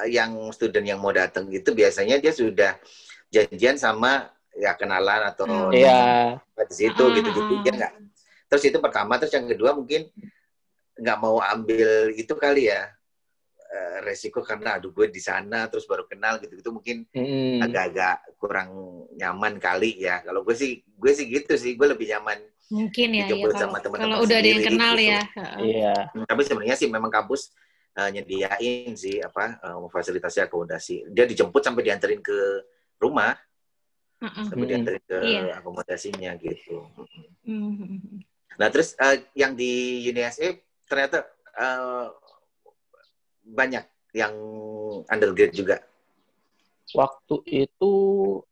[0.00, 2.80] eh, yang student yang mau datang itu biasanya dia sudah
[3.28, 5.74] janjian sama ya kenalan atau hmm.
[5.74, 6.38] yeah.
[6.70, 7.92] di situ gitu gitu ya enggak.
[8.48, 10.06] Terus itu pertama, terus yang kedua mungkin
[10.94, 12.93] nggak mau ambil itu kali ya
[13.74, 17.58] uh, resiko karena aduh gue di sana terus baru kenal gitu gitu mungkin Mm-mm.
[17.66, 18.70] agak-agak kurang
[19.18, 22.38] nyaman kali ya kalau gue sih gue sih gitu sih gue lebih nyaman
[22.72, 25.12] Mungkin ya, ya kalau, sama teman-teman kalau udah ada yang kenal gitu.
[25.12, 25.20] ya.
[25.36, 25.58] Heeh.
[25.68, 25.94] Iya.
[26.24, 27.52] tapi sebenarnya sih memang kampus
[27.92, 32.38] uh, nyediain sih apa uh, fasilitasi akomodasi dia dijemput sampai dianterin ke
[32.96, 33.36] rumah
[34.24, 34.44] Heeh.
[34.48, 35.60] sampai dianterin ke Iya.
[35.60, 36.88] akomodasinya gitu
[37.44, 38.24] Mhm.
[38.56, 40.56] nah terus uh, yang di UNSA
[40.88, 41.28] ternyata
[41.60, 42.08] uh,
[43.44, 44.34] banyak yang
[45.06, 45.78] undergrad juga
[46.94, 47.92] Waktu itu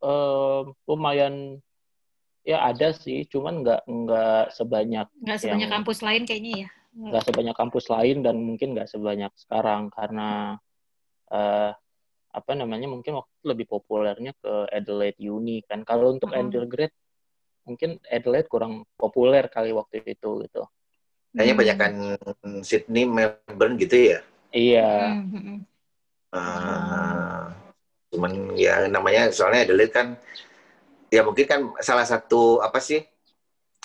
[0.00, 1.60] em, lumayan
[2.42, 6.68] ya ada sih, cuman nggak nggak sebanyak Nggak sebanyak Yang- kampus lain kayaknya ya.
[6.92, 10.58] nggak sebanyak kampus lain dan mungkin nggak sebanyak sekarang karena
[11.28, 11.70] eh,
[12.32, 15.84] apa namanya mungkin waktu itu lebih populernya ke Adelaide Uni kan.
[15.84, 16.40] Kalau untuk Mm-mm.
[16.48, 16.92] undergrad
[17.62, 20.62] mungkin Adelaide kurang populer kali waktu itu gitu.
[21.32, 21.60] kayaknya Hmm.
[21.62, 21.92] banyak kan
[22.60, 24.20] Sydney Melbourne gitu ya
[24.52, 25.18] Iya.
[26.32, 27.52] Uh,
[28.12, 30.16] cuman ya namanya soalnya Adelaide kan
[31.12, 33.04] ya mungkin kan salah satu apa sih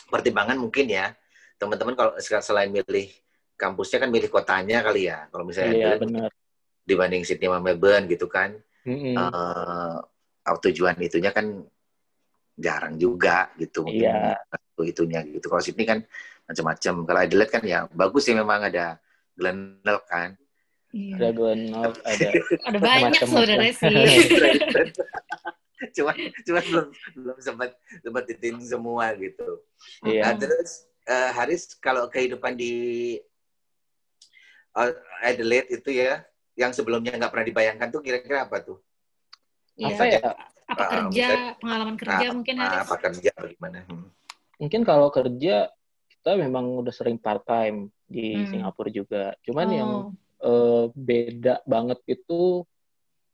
[0.08, 1.12] pertimbangan mungkin ya
[1.60, 3.12] teman-teman kalau sel- selain milih
[3.60, 6.32] kampusnya kan milih kotanya kali ya kalau misalnya Iya Adelaide benar.
[6.88, 8.56] dibanding Sydney sama Melbourne gitu kan
[8.88, 9.16] Mm-mm.
[9.20, 9.96] eh
[10.64, 11.68] tujuan itunya kan
[12.56, 14.40] jarang juga gitu mungkin Iya.
[14.72, 16.00] itu itunya gitu kalau Sydney kan
[16.48, 18.96] macam-macam kalau Adelaide kan ya bagus sih memang ada
[19.36, 20.40] Glenelg kan
[20.90, 21.14] Iya.
[21.16, 22.28] Ada Glenelg, ada
[22.64, 23.96] Ada banyak sebenarnya sih.
[25.94, 27.70] cuman cuman belum belum sempat
[28.02, 29.62] sempat ditin semua gitu.
[30.04, 30.26] iya.
[30.26, 30.72] Nah, terus
[31.06, 32.74] eh, Haris kalau kehidupan di
[34.74, 34.92] eh,
[35.24, 36.26] Adelaide itu ya
[36.58, 38.78] yang sebelumnya nggak pernah dibayangkan tuh kira-kira apa tuh?
[39.76, 39.94] Iya.
[39.94, 40.20] Apa ya?
[40.68, 42.80] Apa Ah, kerja, mungkin- pengalaman kerja Ah, mungkin ah, Haris?
[42.84, 43.80] apa kerja bagaimana?
[43.86, 44.08] Hmm.
[44.58, 45.56] Mungkin kalau kerja
[46.10, 48.48] kita memang udah sering part time di Hmm.
[48.50, 49.24] Singapura juga.
[49.44, 49.92] Cuman yang
[50.48, 50.56] Oh.
[50.56, 52.64] eh, beda banget itu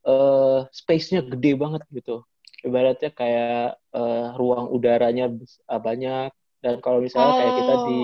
[0.07, 2.23] eh space-nya gede banget gitu.
[2.63, 5.31] Ibaratnya kayak eh, ruang udaranya
[5.67, 6.29] ah, banyak
[6.63, 7.99] dan kalau misalnya kayak kita di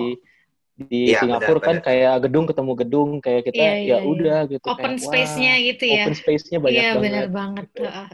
[0.79, 1.87] di Iya, Singapura benar, kan benar.
[1.87, 5.83] kayak gedung ketemu gedung kayak kita Iya, iya, ya udah gitu Open kayak, space-nya gitu
[5.91, 6.03] ya.
[6.07, 7.03] Open space-nya banyak Iya, banget.
[7.03, 7.65] benar banget.
[7.83, 8.07] Ah,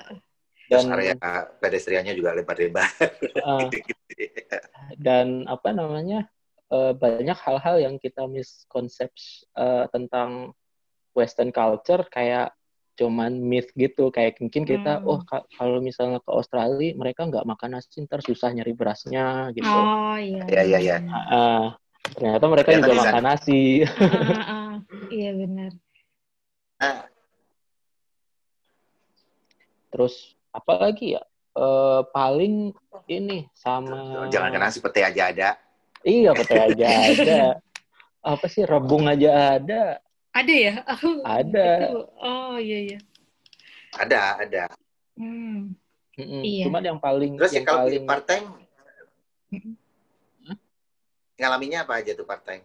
[0.65, 1.13] Terus Dan area
[1.62, 2.89] pedestriannya juga lebar-lebar.
[3.45, 3.69] ah,
[4.97, 6.25] dan apa namanya
[6.73, 10.58] eh, banyak hal-hal yang kita miskonsepsi eh, tentang
[11.15, 12.51] Western culture kayak
[12.95, 15.10] cuman myth gitu kayak mungkin kita Hmm.
[15.12, 19.67] oh ka- kalau misalnya ke Australia mereka nggak makan nasi ntar susah nyari berasnya gitu
[19.67, 20.43] Oh, iya.
[20.47, 20.95] Iya, iya, iya.
[21.12, 21.65] Ah, ah.
[22.15, 24.71] ternyata mereka Ternyata juga makan nasi Ah, ah.
[25.12, 25.71] Iya, benar.
[26.80, 26.97] Nah,
[29.89, 31.23] terus apa lagi ya
[31.56, 32.75] Eh, paling
[33.08, 35.49] ini sama jangan kena si pete aja ada.
[36.04, 37.39] iya pete aja ada
[38.36, 40.04] apa sih rebung aja ada
[40.36, 40.74] Ada ya?
[40.91, 41.67] Aku Ada.
[41.80, 43.00] itu- Oh, iya, iya.
[43.95, 44.63] Ada, ada.
[45.15, 45.71] Hmm.
[46.19, 46.43] Mm-mm.
[46.43, 46.67] Iya.
[46.67, 48.48] Cuman yang paling Terus yang kalau paling part time
[49.52, 49.76] Mm-mm.
[51.36, 52.63] ngalaminya apa aja tuh part time?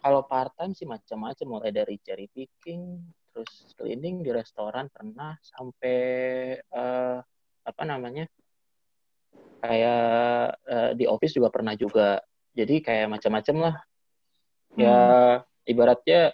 [0.00, 3.04] kalau part time sih macam-macam mulai dari cherry picking,
[3.36, 6.00] terus cleaning di restoran pernah sampai
[6.56, 7.18] eh,
[7.64, 8.24] apa namanya?
[9.60, 10.04] kayak
[10.64, 12.16] eh, di office juga pernah juga.
[12.56, 13.74] Jadi kayak macam-macam lah.
[14.80, 14.96] Ya
[15.68, 16.32] ibaratnya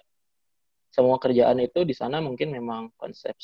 [0.96, 3.36] semua kerjaan itu di sana mungkin memang konsep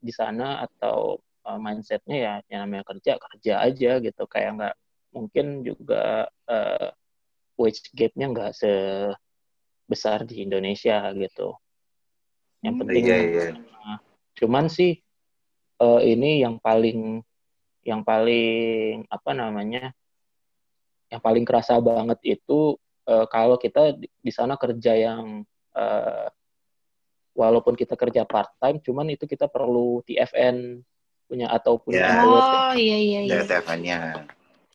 [0.00, 4.74] di sana atau eh, mindsetnya ya yang namanya kerja kerja aja gitu kayak nggak
[5.12, 6.88] mungkin juga eh,
[7.60, 11.52] wage gap-nya nggak sebesar di Indonesia gitu.
[12.64, 12.80] Yang Hmm.
[12.88, 13.44] penting Iya, iya.
[13.84, 13.98] Nah,
[14.40, 14.96] cuman sih
[15.84, 17.20] eh, ini yang paling
[17.84, 19.92] yang paling apa namanya
[21.12, 25.44] yang paling kerasa banget itu eh, kalau kita di, di sana kerja yang
[25.76, 26.26] eh,
[27.34, 30.80] walaupun kita kerja part time cuman itu kita perlu TFN
[31.26, 32.22] punya atau punya Ya.
[32.22, 32.42] duit.
[32.42, 33.42] Oh, iya, iya, iya.
[33.42, 33.98] Teleponnya.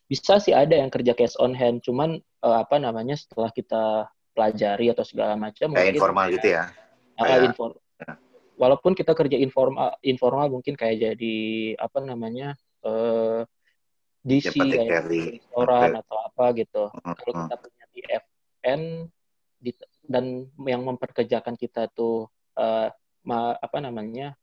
[0.06, 4.90] bisa sih ada yang kerja cash on hand cuman eh, apa namanya setelah kita pelajari
[4.90, 6.64] atau segala macam Kayak mungkin informal gitu ya.
[7.14, 7.78] Ah, Kayak- infor-
[8.56, 11.38] walaupun kita kerja informal informal mungkin kayak jadi
[11.78, 13.46] apa namanya eh
[14.20, 18.82] DC Dapat kayak restoran atau apa gitu kalau kita punya TFN
[19.56, 20.26] di- dan
[20.66, 22.90] yang memperkerjakan kita tuh eh,
[23.22, 24.34] ma- apa namanya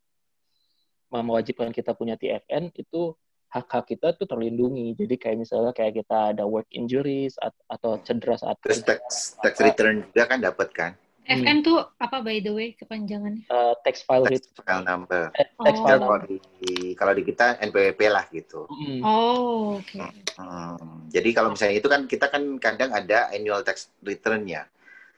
[1.09, 3.15] mewajibkan kita punya TFN itu
[3.47, 8.35] hak-hak kita tuh terlindungi jadi kayak misalnya kayak kita ada work injuries at- atau cedera
[8.35, 8.99] saat Terus tax
[9.39, 10.91] tax return juga kan dapat kan?
[11.23, 13.43] FN tuh apa by the way kepanjangannya?
[13.45, 15.23] eh, tax file Tax ret- file number.
[15.33, 15.83] eh, tax Oh.
[15.83, 16.39] file Ya, kalau number.
[16.59, 18.63] di kalau di kita NPWP lah gitu.
[18.67, 18.99] Mm.
[19.03, 19.99] Oh, oke.
[20.35, 24.67] Hmm, Jadi kalau misalnya itu kan kita kan kadang ada annual tax return-nya.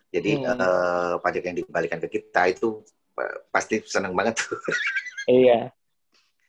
[0.10, 0.58] Jadi Hmm.
[0.58, 2.82] eh, pajak yang dikembalikan ke kita itu
[3.52, 4.56] pasti seneng banget tuh.
[5.30, 5.70] Iya.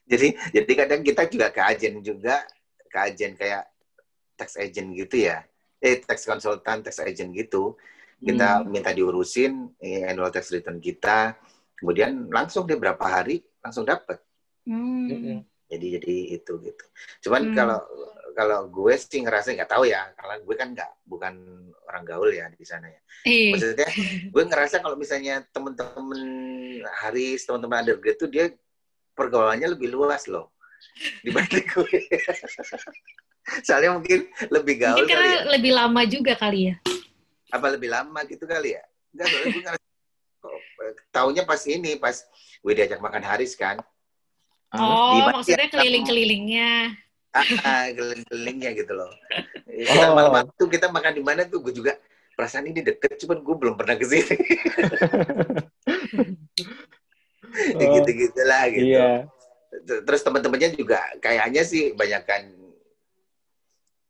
[0.09, 2.41] jadi jadi kadang kita juga ke agen juga
[2.89, 3.69] ke agen kayak
[4.33, 5.45] tax agent gitu ya
[5.77, 7.77] eh tax konsultan tax agent gitu
[8.17, 8.73] kita Hmm.
[8.73, 11.37] minta diurusin eh, annual tax return kita
[11.77, 14.17] kemudian langsung deh berapa hari langsung dapat
[14.65, 15.45] Hmm.
[15.69, 16.85] Jadi jadi itu gitu
[17.21, 17.53] cuman Hmm.
[17.53, 17.79] kalau
[18.33, 21.33] kalau gue sih ngerasa nggak tahu ya karena gue kan nggak bukan
[21.87, 23.87] orang gaul ya di sana ya Eh, maksudnya
[24.33, 26.21] gue ngerasa kalau misalnya temen-temen
[27.03, 28.49] Haris teman-teman undergrad tuh dia
[29.13, 30.55] pergaulannya lebih luas loh
[31.25, 31.99] dibanding gue
[33.61, 36.75] soalnya mungkin lebih gaul mungkin kali karena ya lebih lama juga kali ya.
[37.51, 39.85] apa lebih lama gitu kali ya enggak soalnya gue ngerasa
[40.81, 42.15] eh, taunya pas ini pas
[42.61, 43.77] gue diajak makan Haris kan
[44.71, 45.73] Oh, maksudnya ya?
[45.75, 46.95] keliling-kelilingnya.
[47.31, 49.11] Ah, ah, keliling-kelilingnya gitu loh
[49.71, 49.87] Oh.
[49.87, 51.95] kita malam tuh kita makan di mana tuh gue juga
[52.35, 54.35] perasaan ini deket cuman gue belum pernah ke sini
[57.51, 59.27] Oh, gitu gitulah gitu Iya.
[59.71, 62.47] Ter- terus teman-temannya juga kayaknya sih banyakkan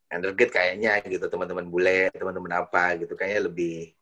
[0.10, 3.94] undergrad kayaknya gitu teman-teman bule teman-teman apa gitu kayaknya lebih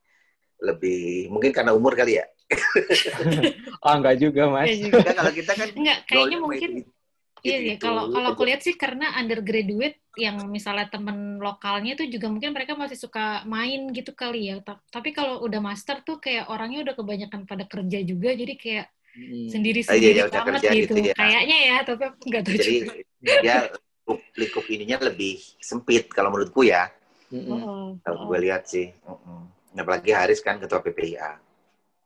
[0.60, 2.26] lebih mungkin karena umur kali ya
[3.86, 4.76] Ah, enggak juga, Mas.
[4.76, 5.00] Juga.
[5.00, 6.99] Enggak, kalau kita kan Enggak, kayaknya mungkin main
[7.42, 7.76] Iya, iya.
[7.76, 7.84] gitu-gitu.
[7.88, 12.76] Kalau kalau aku lihat sih karena undergraduate yang misalnya temen lokalnya itu juga mungkin mereka
[12.76, 14.60] masih suka main gitu kali ya.
[14.60, 18.88] Ta- Tapi kalau udah master tuh kayak orangnya udah kebanyakan pada kerja juga, jadi kayak
[19.10, 19.50] Mm.
[19.50, 20.94] sendiri-sendiri Ah, iya, iya, udah banget kerja gitu.
[20.96, 21.16] gitu ya.
[21.18, 22.94] Kayaknya ya, tapi aku nggak tahu jadi juga.
[23.42, 26.90] dia likup, likup ininya lebih sempit kalau menurutku ya
[27.30, 27.62] Mm-mm.
[27.62, 28.26] Oh, kalau oh.
[28.30, 29.50] gue lihat sih Mm-mm.
[29.78, 31.38] apalagi Haris kan ketua PPIA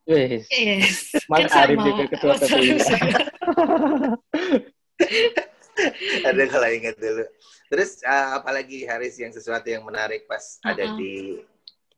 [0.03, 1.15] Wih, Yes.
[1.31, 2.83] Mas Kan Arif juga ketua PPIA.
[6.29, 7.25] ada kalau ingat dulu
[7.67, 10.97] terus uh, apalagi Haris yang sesuatu yang menarik pas ada Uh-uh.
[10.97, 11.13] di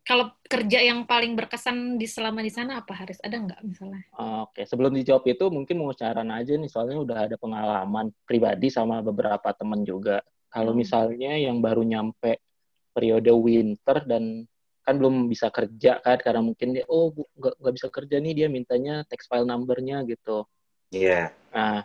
[0.06, 3.18] Kalau kerja yang paling berkesan di selama di sana apa Haris?
[3.26, 4.06] Ada nggak misalnya?
[4.46, 9.02] Oke, sebelum dijawab itu mungkin mau saran aja nih, soalnya udah ada pengalaman pribadi sama
[9.02, 10.22] beberapa temen juga.
[10.54, 10.86] Kalau Hmm.
[10.86, 12.38] misalnya yang baru nyampe
[12.94, 14.46] periode winter dan
[14.86, 18.48] kan belum bisa kerja kan, karena mungkin dia, oh bu- nggak bisa kerja nih, dia
[18.48, 20.46] mintanya text file number-nya gitu.
[20.94, 21.82] Iya Nah,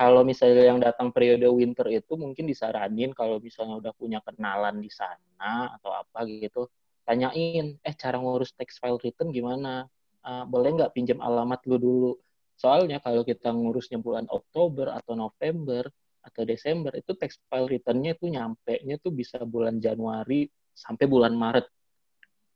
[0.00, 4.88] kalau misalnya yang datang periode winter itu mungkin disaranin kalau misalnya udah punya kenalan di
[4.88, 6.72] sana atau apa gitu,
[7.04, 9.84] tanyain, eh cara ngurus text file return gimana?
[10.24, 12.12] Ah, boleh nggak pinjam alamat lu dulu?
[12.56, 15.84] Soalnya kalau kita ngurusnya bulan Oktober atau November
[16.24, 21.68] atau Desember itu text file return-nya itu nyampe-nya tuh bisa bulan Januari sampai bulan Maret.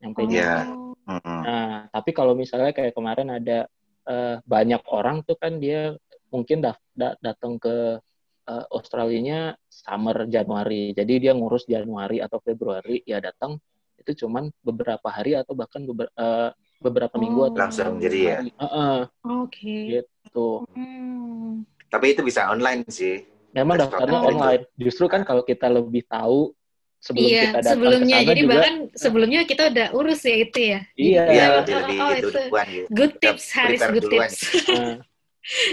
[0.00, 0.64] Nyampe Iya.
[0.72, 0.96] Oh.
[1.20, 3.68] Nah, tapi kalau misalnya kayak kemarin ada
[4.08, 5.92] eh, banyak orang tuh kan dia
[6.34, 8.02] mungkin daf- da- datang ke
[8.44, 10.90] eh, Australia-nya summer Januari.
[10.92, 13.56] Jadi dia ngurus Januari atau Februari ya datang
[13.96, 17.48] itu cuman beberapa hari atau bahkan beber- eh, beberapa minggu Oh.
[17.48, 18.50] atau langsung jadi ya hari.
[18.52, 18.98] Heeh,
[19.40, 19.76] Oke.
[19.94, 20.66] gitu.
[20.74, 21.62] Hmm.
[21.86, 23.22] tapi itu bisa online sih
[23.54, 24.66] Memang daftarnya online.
[24.74, 26.50] Justru kan kalau kita lebih tahu
[26.98, 28.16] sebelum Iya, kita datang sebelumnya.
[28.26, 30.80] Jadi juga bahkan sebelumnya kita udah urus ya itu ya.
[30.98, 31.22] iya.
[31.22, 32.38] Iya, Oh, lebih lebih oh, gitu itu.
[32.42, 32.86] duluan gitu.
[32.90, 33.80] Good tips, Haris.
[33.86, 34.36] Good tips.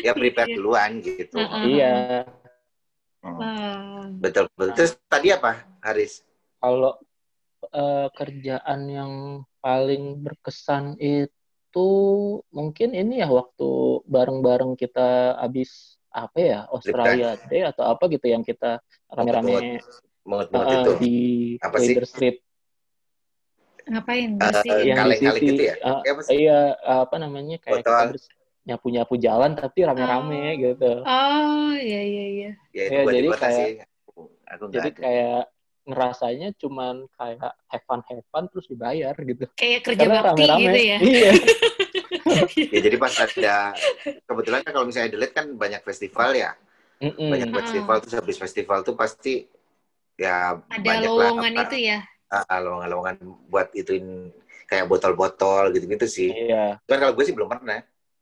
[0.03, 0.55] Ya prepare Iya.
[0.59, 1.37] duluan gitu.
[1.39, 1.93] Iya.
[3.21, 3.37] Hmm.
[3.37, 4.05] Wah.
[4.17, 4.73] Betul betul.
[4.75, 6.25] Terus tadi apa, Haris?
[6.61, 6.93] kalau
[7.73, 9.11] eh, kerjaan yang
[9.61, 11.89] paling berkesan itu
[12.53, 18.43] mungkin ini ya waktu bareng-bareng kita habis apa ya Australia Day atau apa gitu yang
[18.45, 18.77] kita
[19.09, 20.91] rame-rame itu.
[21.01, 21.15] di
[21.63, 21.95] Apa sih?
[22.05, 22.37] Street
[23.89, 24.37] Ngapain?
[24.37, 24.69] Bersih.
[24.85, 25.75] yang di kaleng-kaleng gitu ya?
[25.81, 26.31] Apa sih?
[26.45, 28.09] iya apa namanya kayak kita Botol.
[28.13, 30.53] bers- nyapu-nyapu jalan tapi rame-rame Oh.
[30.55, 30.91] gitu.
[31.01, 32.51] Oh, iya, iya, iya.
[32.71, 33.73] Ya itu Iya, buat di jadi kayak- sih.
[34.51, 34.99] Aku Jadi ada.
[34.99, 35.41] kayak
[35.81, 39.45] ngerasanya cuman kayak have fun have fun terus dibayar gitu.
[39.55, 40.61] Kayak kerja Karena bakti rame-rame.
[40.61, 40.97] gitu ya.
[41.11, 41.31] Iya.
[42.69, 43.73] Ya jadi pas ada
[44.23, 46.51] kebetulan kan kalau misalnya Adelaide kan banyak festival ya.
[46.99, 47.27] Mm-mm.
[47.27, 47.55] Banyak Ah.
[47.59, 49.49] festival terus habis festival tuh pasti
[50.15, 51.99] ya Ada banyak lowongan lah, itu ya.
[52.29, 53.15] Ah, lowongan-lowongan
[53.49, 54.29] buat ituin
[54.63, 56.29] kayak botol-botol gitu-gitu sih.
[56.29, 56.79] Iya.
[56.81, 57.81] Cuman kalau gue sih belum pernah.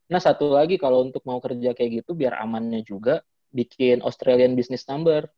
[0.09, 3.21] Nah, satu lagi kalau untuk mau kerja kayak gitu biar amannya juga
[3.53, 5.29] bikin Australian business number.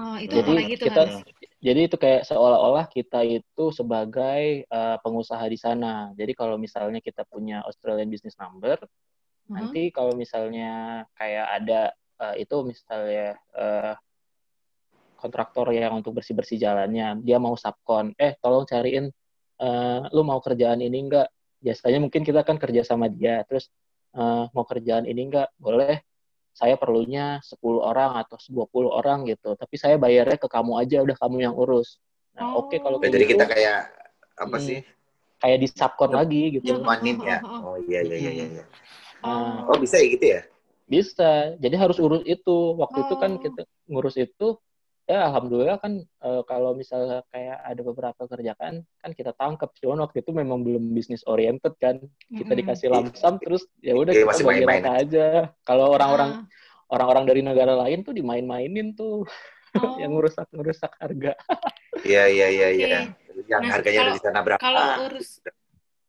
[0.00, 1.16] Oh, itu Jadi apa lagi tuh, kita Haris?
[1.60, 6.16] jadi itu kayak seolah-olah kita itu sebagai uh, pengusaha di sana.
[6.16, 8.80] Jadi kalau misalnya kita punya Australian business number,
[9.52, 9.54] Mhm.
[9.58, 11.80] nanti kalau misalnya kayak ada
[12.24, 13.94] uh, itu misalnya uh,
[15.20, 19.12] kontraktor yang untuk bersih-bersih jalannya, dia mau subkon, eh tolong cariin
[19.60, 21.28] uh, lu mau kerjaan ini enggak?
[21.62, 23.70] Biasanya mungkin kita kan kerja sama dia, terus
[24.12, 25.48] uh, mau kerjaan ini enggak?
[25.56, 26.02] Boleh
[26.52, 29.54] saya perlunya 10 orang atau 20 orang gitu.
[29.54, 31.96] Tapi saya bayarnya ke kamu aja, udah kamu yang urus.
[32.34, 32.66] Nah, Oh.
[32.66, 33.78] oke kalau Ya, kayak jadi gitu, kita kayak
[34.36, 34.66] apa Hmm.
[34.66, 34.80] sih?
[35.42, 36.70] kayak di subkon lagi gitu.
[36.70, 37.38] Yang- Manin ya.
[37.42, 38.46] Oh, oh, Oh iya iya iya iya.
[38.58, 38.64] iya.
[39.26, 39.74] Oh.
[39.74, 40.40] Oh bisa ya gitu ya?
[40.86, 41.30] Bisa.
[41.58, 42.56] Jadi harus urus itu.
[42.78, 43.40] Waktu itu kan Oh.
[43.42, 44.46] kita ngurus itu
[45.04, 50.20] ya alhamdulillah kan eh, kalau misalnya kayak ada beberapa kerjaan kan kita tangkap cuman waktu
[50.20, 54.44] itu memang belum bisnis oriented kan kita dikasih lamsam terus ya udah Iya, kita masih
[54.46, 54.80] main-main.
[54.80, 55.26] apa aja
[55.62, 56.44] kalau orang-orang Ah.
[56.88, 59.26] orang-orang dari negara lain tuh dimain-mainin tuh
[59.72, 59.96] Oh.
[59.96, 61.32] yang ngerusak ngerusak harga
[62.04, 62.88] Iya iya iya iya.
[63.48, 64.60] Yang Nah, harganya kalau- dari sana berapa?
[64.60, 65.40] Kalau urus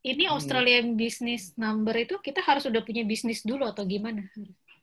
[0.02, 0.36] ini Hmm.
[0.36, 4.28] Australian business number itu kita harus udah punya bisnis dulu atau gimana?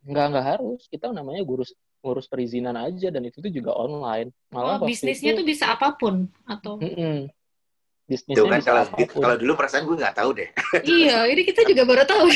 [0.02, 4.58] nggak nggak harus kita namanya ngurus ngurus perizinan aja dan itu tuh juga online Oh,
[4.58, 7.30] malah waktu bisnisnya itu, tuh bisa apa pun atau Mm-mm.
[7.30, 9.22] Tuh bisnisnya kan bisa kalau apa pun.
[9.24, 10.50] kalau dulu perasaan gue nggak tahu deh.
[11.00, 12.28] Iya, ini kita juga baru tahu.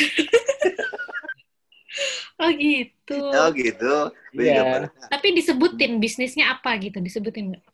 [2.40, 3.18] oh gitu.
[3.20, 3.94] Oh gitu.
[4.32, 4.88] Gue Iya.
[4.88, 7.64] Tapi disebutin bisnisnya apa gitu, disebutin nggak?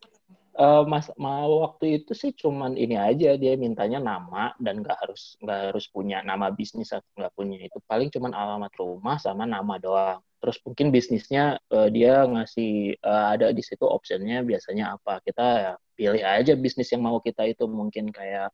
[0.53, 5.41] Eh, mas mau waktu itu sih cuman ini aja dia mintanya nama dan nggak harus
[5.41, 7.81] nggak harus punya nama bisnis atau nggak punya itu.
[7.88, 10.21] Paling cuman alamat rumah sama nama doang.
[10.45, 15.25] Terus mungkin bisnisnya eh, dia ngasih eh, ada di situ optionnya biasanya apa.
[15.25, 17.65] Kita ya pilih aja bisnis yang mau kita itu.
[17.65, 18.53] Mungkin kayak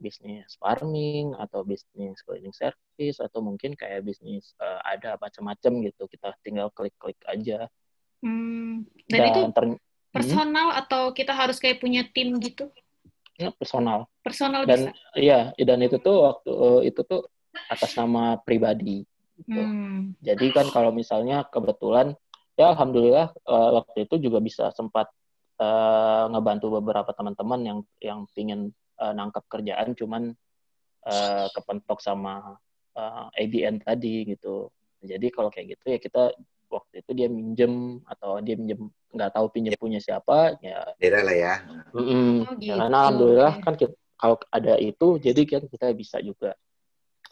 [0.00, 6.08] bisnis farming atau bisnis cleaning service atau mungkin kayak bisnis eh, ada macam-macam gitu.
[6.08, 7.68] Kita tinggal klik-klik aja.
[8.24, 9.80] Hmm, dan, itu ter-
[10.14, 12.70] personal atau kita harus kayak punya tim gitu?
[13.38, 15.18] ya, personal Personal dan bisa.
[15.18, 17.26] iya dan itu tuh waktu eh, itu tuh
[17.70, 19.02] atas nama pribadi
[19.42, 19.58] gitu.
[19.58, 20.14] Hmm.
[20.22, 22.14] jadi kan kalau misalnya kebetulan
[22.54, 25.10] ya alhamdulillah eh, waktu itu juga bisa sempat
[25.58, 28.70] eh, ngebantu beberapa teman-teman yang yang pingin
[29.02, 30.30] eh, nangkap kerjaan cuman
[31.04, 32.54] eh, kepentok sama
[32.94, 34.70] eh, ABN tadi gitu
[35.04, 36.22] jadi kalau kayak gitu ya kita
[36.70, 41.36] waktu itu dia minjem atau dia minjem nggak tahu pinjem punya siapa ya Beda lah
[41.36, 41.54] ya.
[41.94, 42.44] mm-mm.
[42.44, 42.78] Oh, Ya, gitu.
[42.80, 46.54] karena alhamdulillah kan kita, kalau ada itu jadi kan kita bisa juga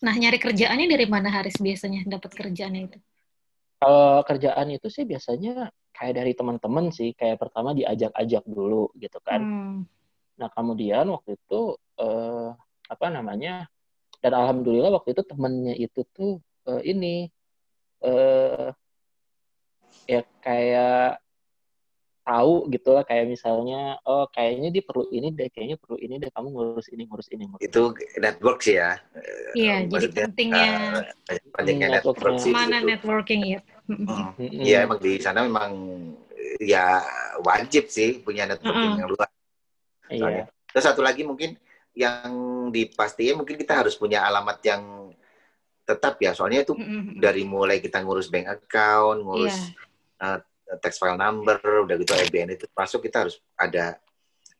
[0.02, 2.98] Nah, nyari kerjaannya dari mana Haris biasanya dapat kerjaannya itu?
[3.78, 9.42] Kalau kerjaan itu sih biasanya kayak dari teman-teman sih, kayak pertama diajak-ajak dulu gitu kan.
[9.46, 9.86] Hmm.
[10.42, 12.50] Nah kemudian waktu itu eh,
[12.90, 13.70] apa namanya?
[14.18, 17.30] Dan alhamdulillah waktu itu temennya itu tuh eh, ini
[18.02, 18.68] eh
[20.08, 21.22] ya kayak
[22.22, 26.30] tahu gitu lah kayak misalnya oh kayaknya dia perlu ini deh kayaknya perlu ini deh
[26.30, 27.82] kamu ngurus ini ngurus ini ngurus Itu
[28.14, 28.94] network sih ya.
[29.58, 30.70] Iya, jadi Maksudnya, pentingnya
[31.26, 32.52] eh, pentingnya Hmm, network sih.
[32.54, 32.88] mana gitu.
[32.94, 33.60] networking ya.
[33.90, 34.32] Hmm.
[34.38, 35.72] Iya emang di sana memang
[36.62, 37.02] ya
[37.42, 39.00] wajib sih punya networking Mm-mm.
[39.02, 39.30] yang luas.
[40.14, 41.58] iya Terus satu lagi mungkin
[41.92, 42.32] yang
[42.72, 45.11] dipastiin mungkin kita harus punya alamat yang
[45.92, 46.32] tetap ya.
[46.32, 47.20] Soalnya itu Mm-mm.
[47.20, 49.56] dari mulai kita ngurus bank account, ngurus
[50.22, 50.38] Iya.
[50.38, 50.38] uh,
[50.80, 54.00] tax file number, udah gitu ABN itu masuk kita harus ada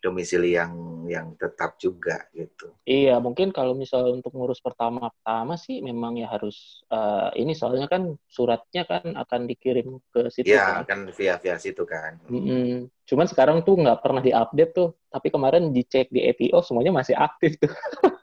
[0.03, 0.75] domisili yang
[1.07, 2.75] yang tetap juga gitu.
[2.83, 8.11] Iya, mungkin kalau misal untuk ngurus pertama-tama sih memang ya harus eh, ini soalnya kan
[8.27, 10.91] suratnya kan akan dikirim ke situ Ya kan.
[10.91, 12.19] kan via via situ kan.
[12.27, 12.91] Mm-mm.
[13.07, 17.63] Cuman sekarang tuh nggak pernah diupdate tuh, tapi kemarin dicek di ATO semuanya masih aktif
[17.63, 17.71] tuh.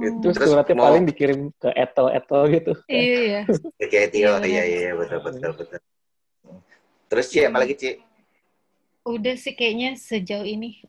[0.00, 0.16] Gitu.
[0.24, 2.72] Terus Terus suratnya mau- paling dikirim ke eto-eto gitu.
[2.88, 3.40] Iya, iya.
[3.76, 4.64] Kayak itu, Iya, oh, iya benar.
[4.64, 5.80] iya betul betul betul.
[7.10, 7.90] Terus Ci, apa lagi Ci?
[9.02, 10.80] Udah sih kayaknya sejauh ini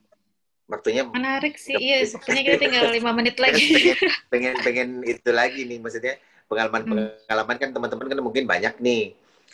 [0.65, 1.76] Waktunya menarik sih.
[1.76, 3.91] Iya, sepertinya kita tinggal lima menit lagi.
[4.32, 6.15] pengen pengen itu lagi nih maksudnya
[6.47, 9.12] pengalaman pengalaman kan teman-teman kan mungkin banyak nih.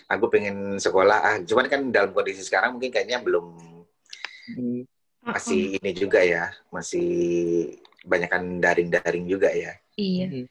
[0.07, 3.57] Aku pengen sekolah ah, cuman kan dalam kondisi sekarang mungkin kayaknya belum
[4.47, 4.87] Hmm.
[5.19, 7.09] masih ini juga ya, masih
[8.07, 9.75] banyakkan daring-daring juga ya.
[9.93, 10.47] Iya.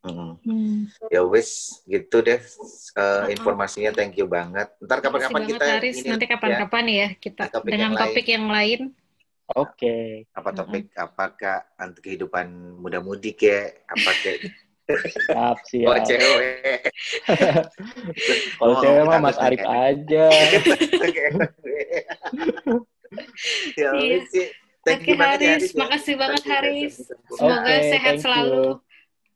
[0.00, 0.32] Mm.
[0.40, 0.88] Hmm.
[1.08, 3.28] Ya wis gitu deh Eh, Uh-uh.
[3.28, 4.68] informasinya thank you banget.
[4.78, 5.96] Ntar kapan-kapan kita Haris.
[5.98, 8.02] ini Nanti ya, kapan-kapan ya, kita Topik dengan yang lain.
[8.02, 8.80] topik yang lain.
[9.50, 10.30] Oke.
[10.30, 12.46] apa topik apakah untuk kehidupan
[12.78, 13.50] muda-mudi ke
[13.84, 14.32] apa ke
[14.90, 15.58] Siap,
[15.90, 16.06] oh siap.
[16.06, 16.86] cewek
[18.56, 20.24] Kalau Oh, cewek mah Mas Arif kayak- aja.
[23.74, 24.44] ya Iya.
[24.80, 25.78] Thank Oke you banget ya, Haris, Haris, ya.
[25.84, 26.94] makasih banget Thank you, Haris.
[26.96, 27.36] thank you.
[27.36, 28.64] Semoga sehat selalu.
[28.64, 28.88] you.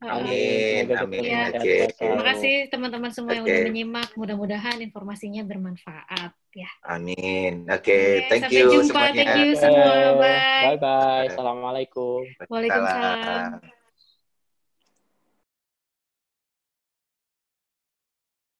[0.05, 1.49] Amin, amin.
[1.57, 1.75] Oke.
[1.97, 4.09] Terima kasih teman-teman semua yang udah menyimak.
[4.21, 6.71] Mudah-mudahan informasinya bermanfaat ya.
[6.85, 7.65] Amin.
[7.73, 8.89] Oke, Oke, thank sampai you jumpa.
[8.93, 9.25] semuanya.
[9.25, 9.93] Thank you semua.
[10.21, 10.61] Bye.
[10.61, 11.27] Bye bye.
[11.33, 12.21] Assalamualaikum.
[12.53, 13.17] Waalaikumsalam.
[13.25, 13.73] Salam.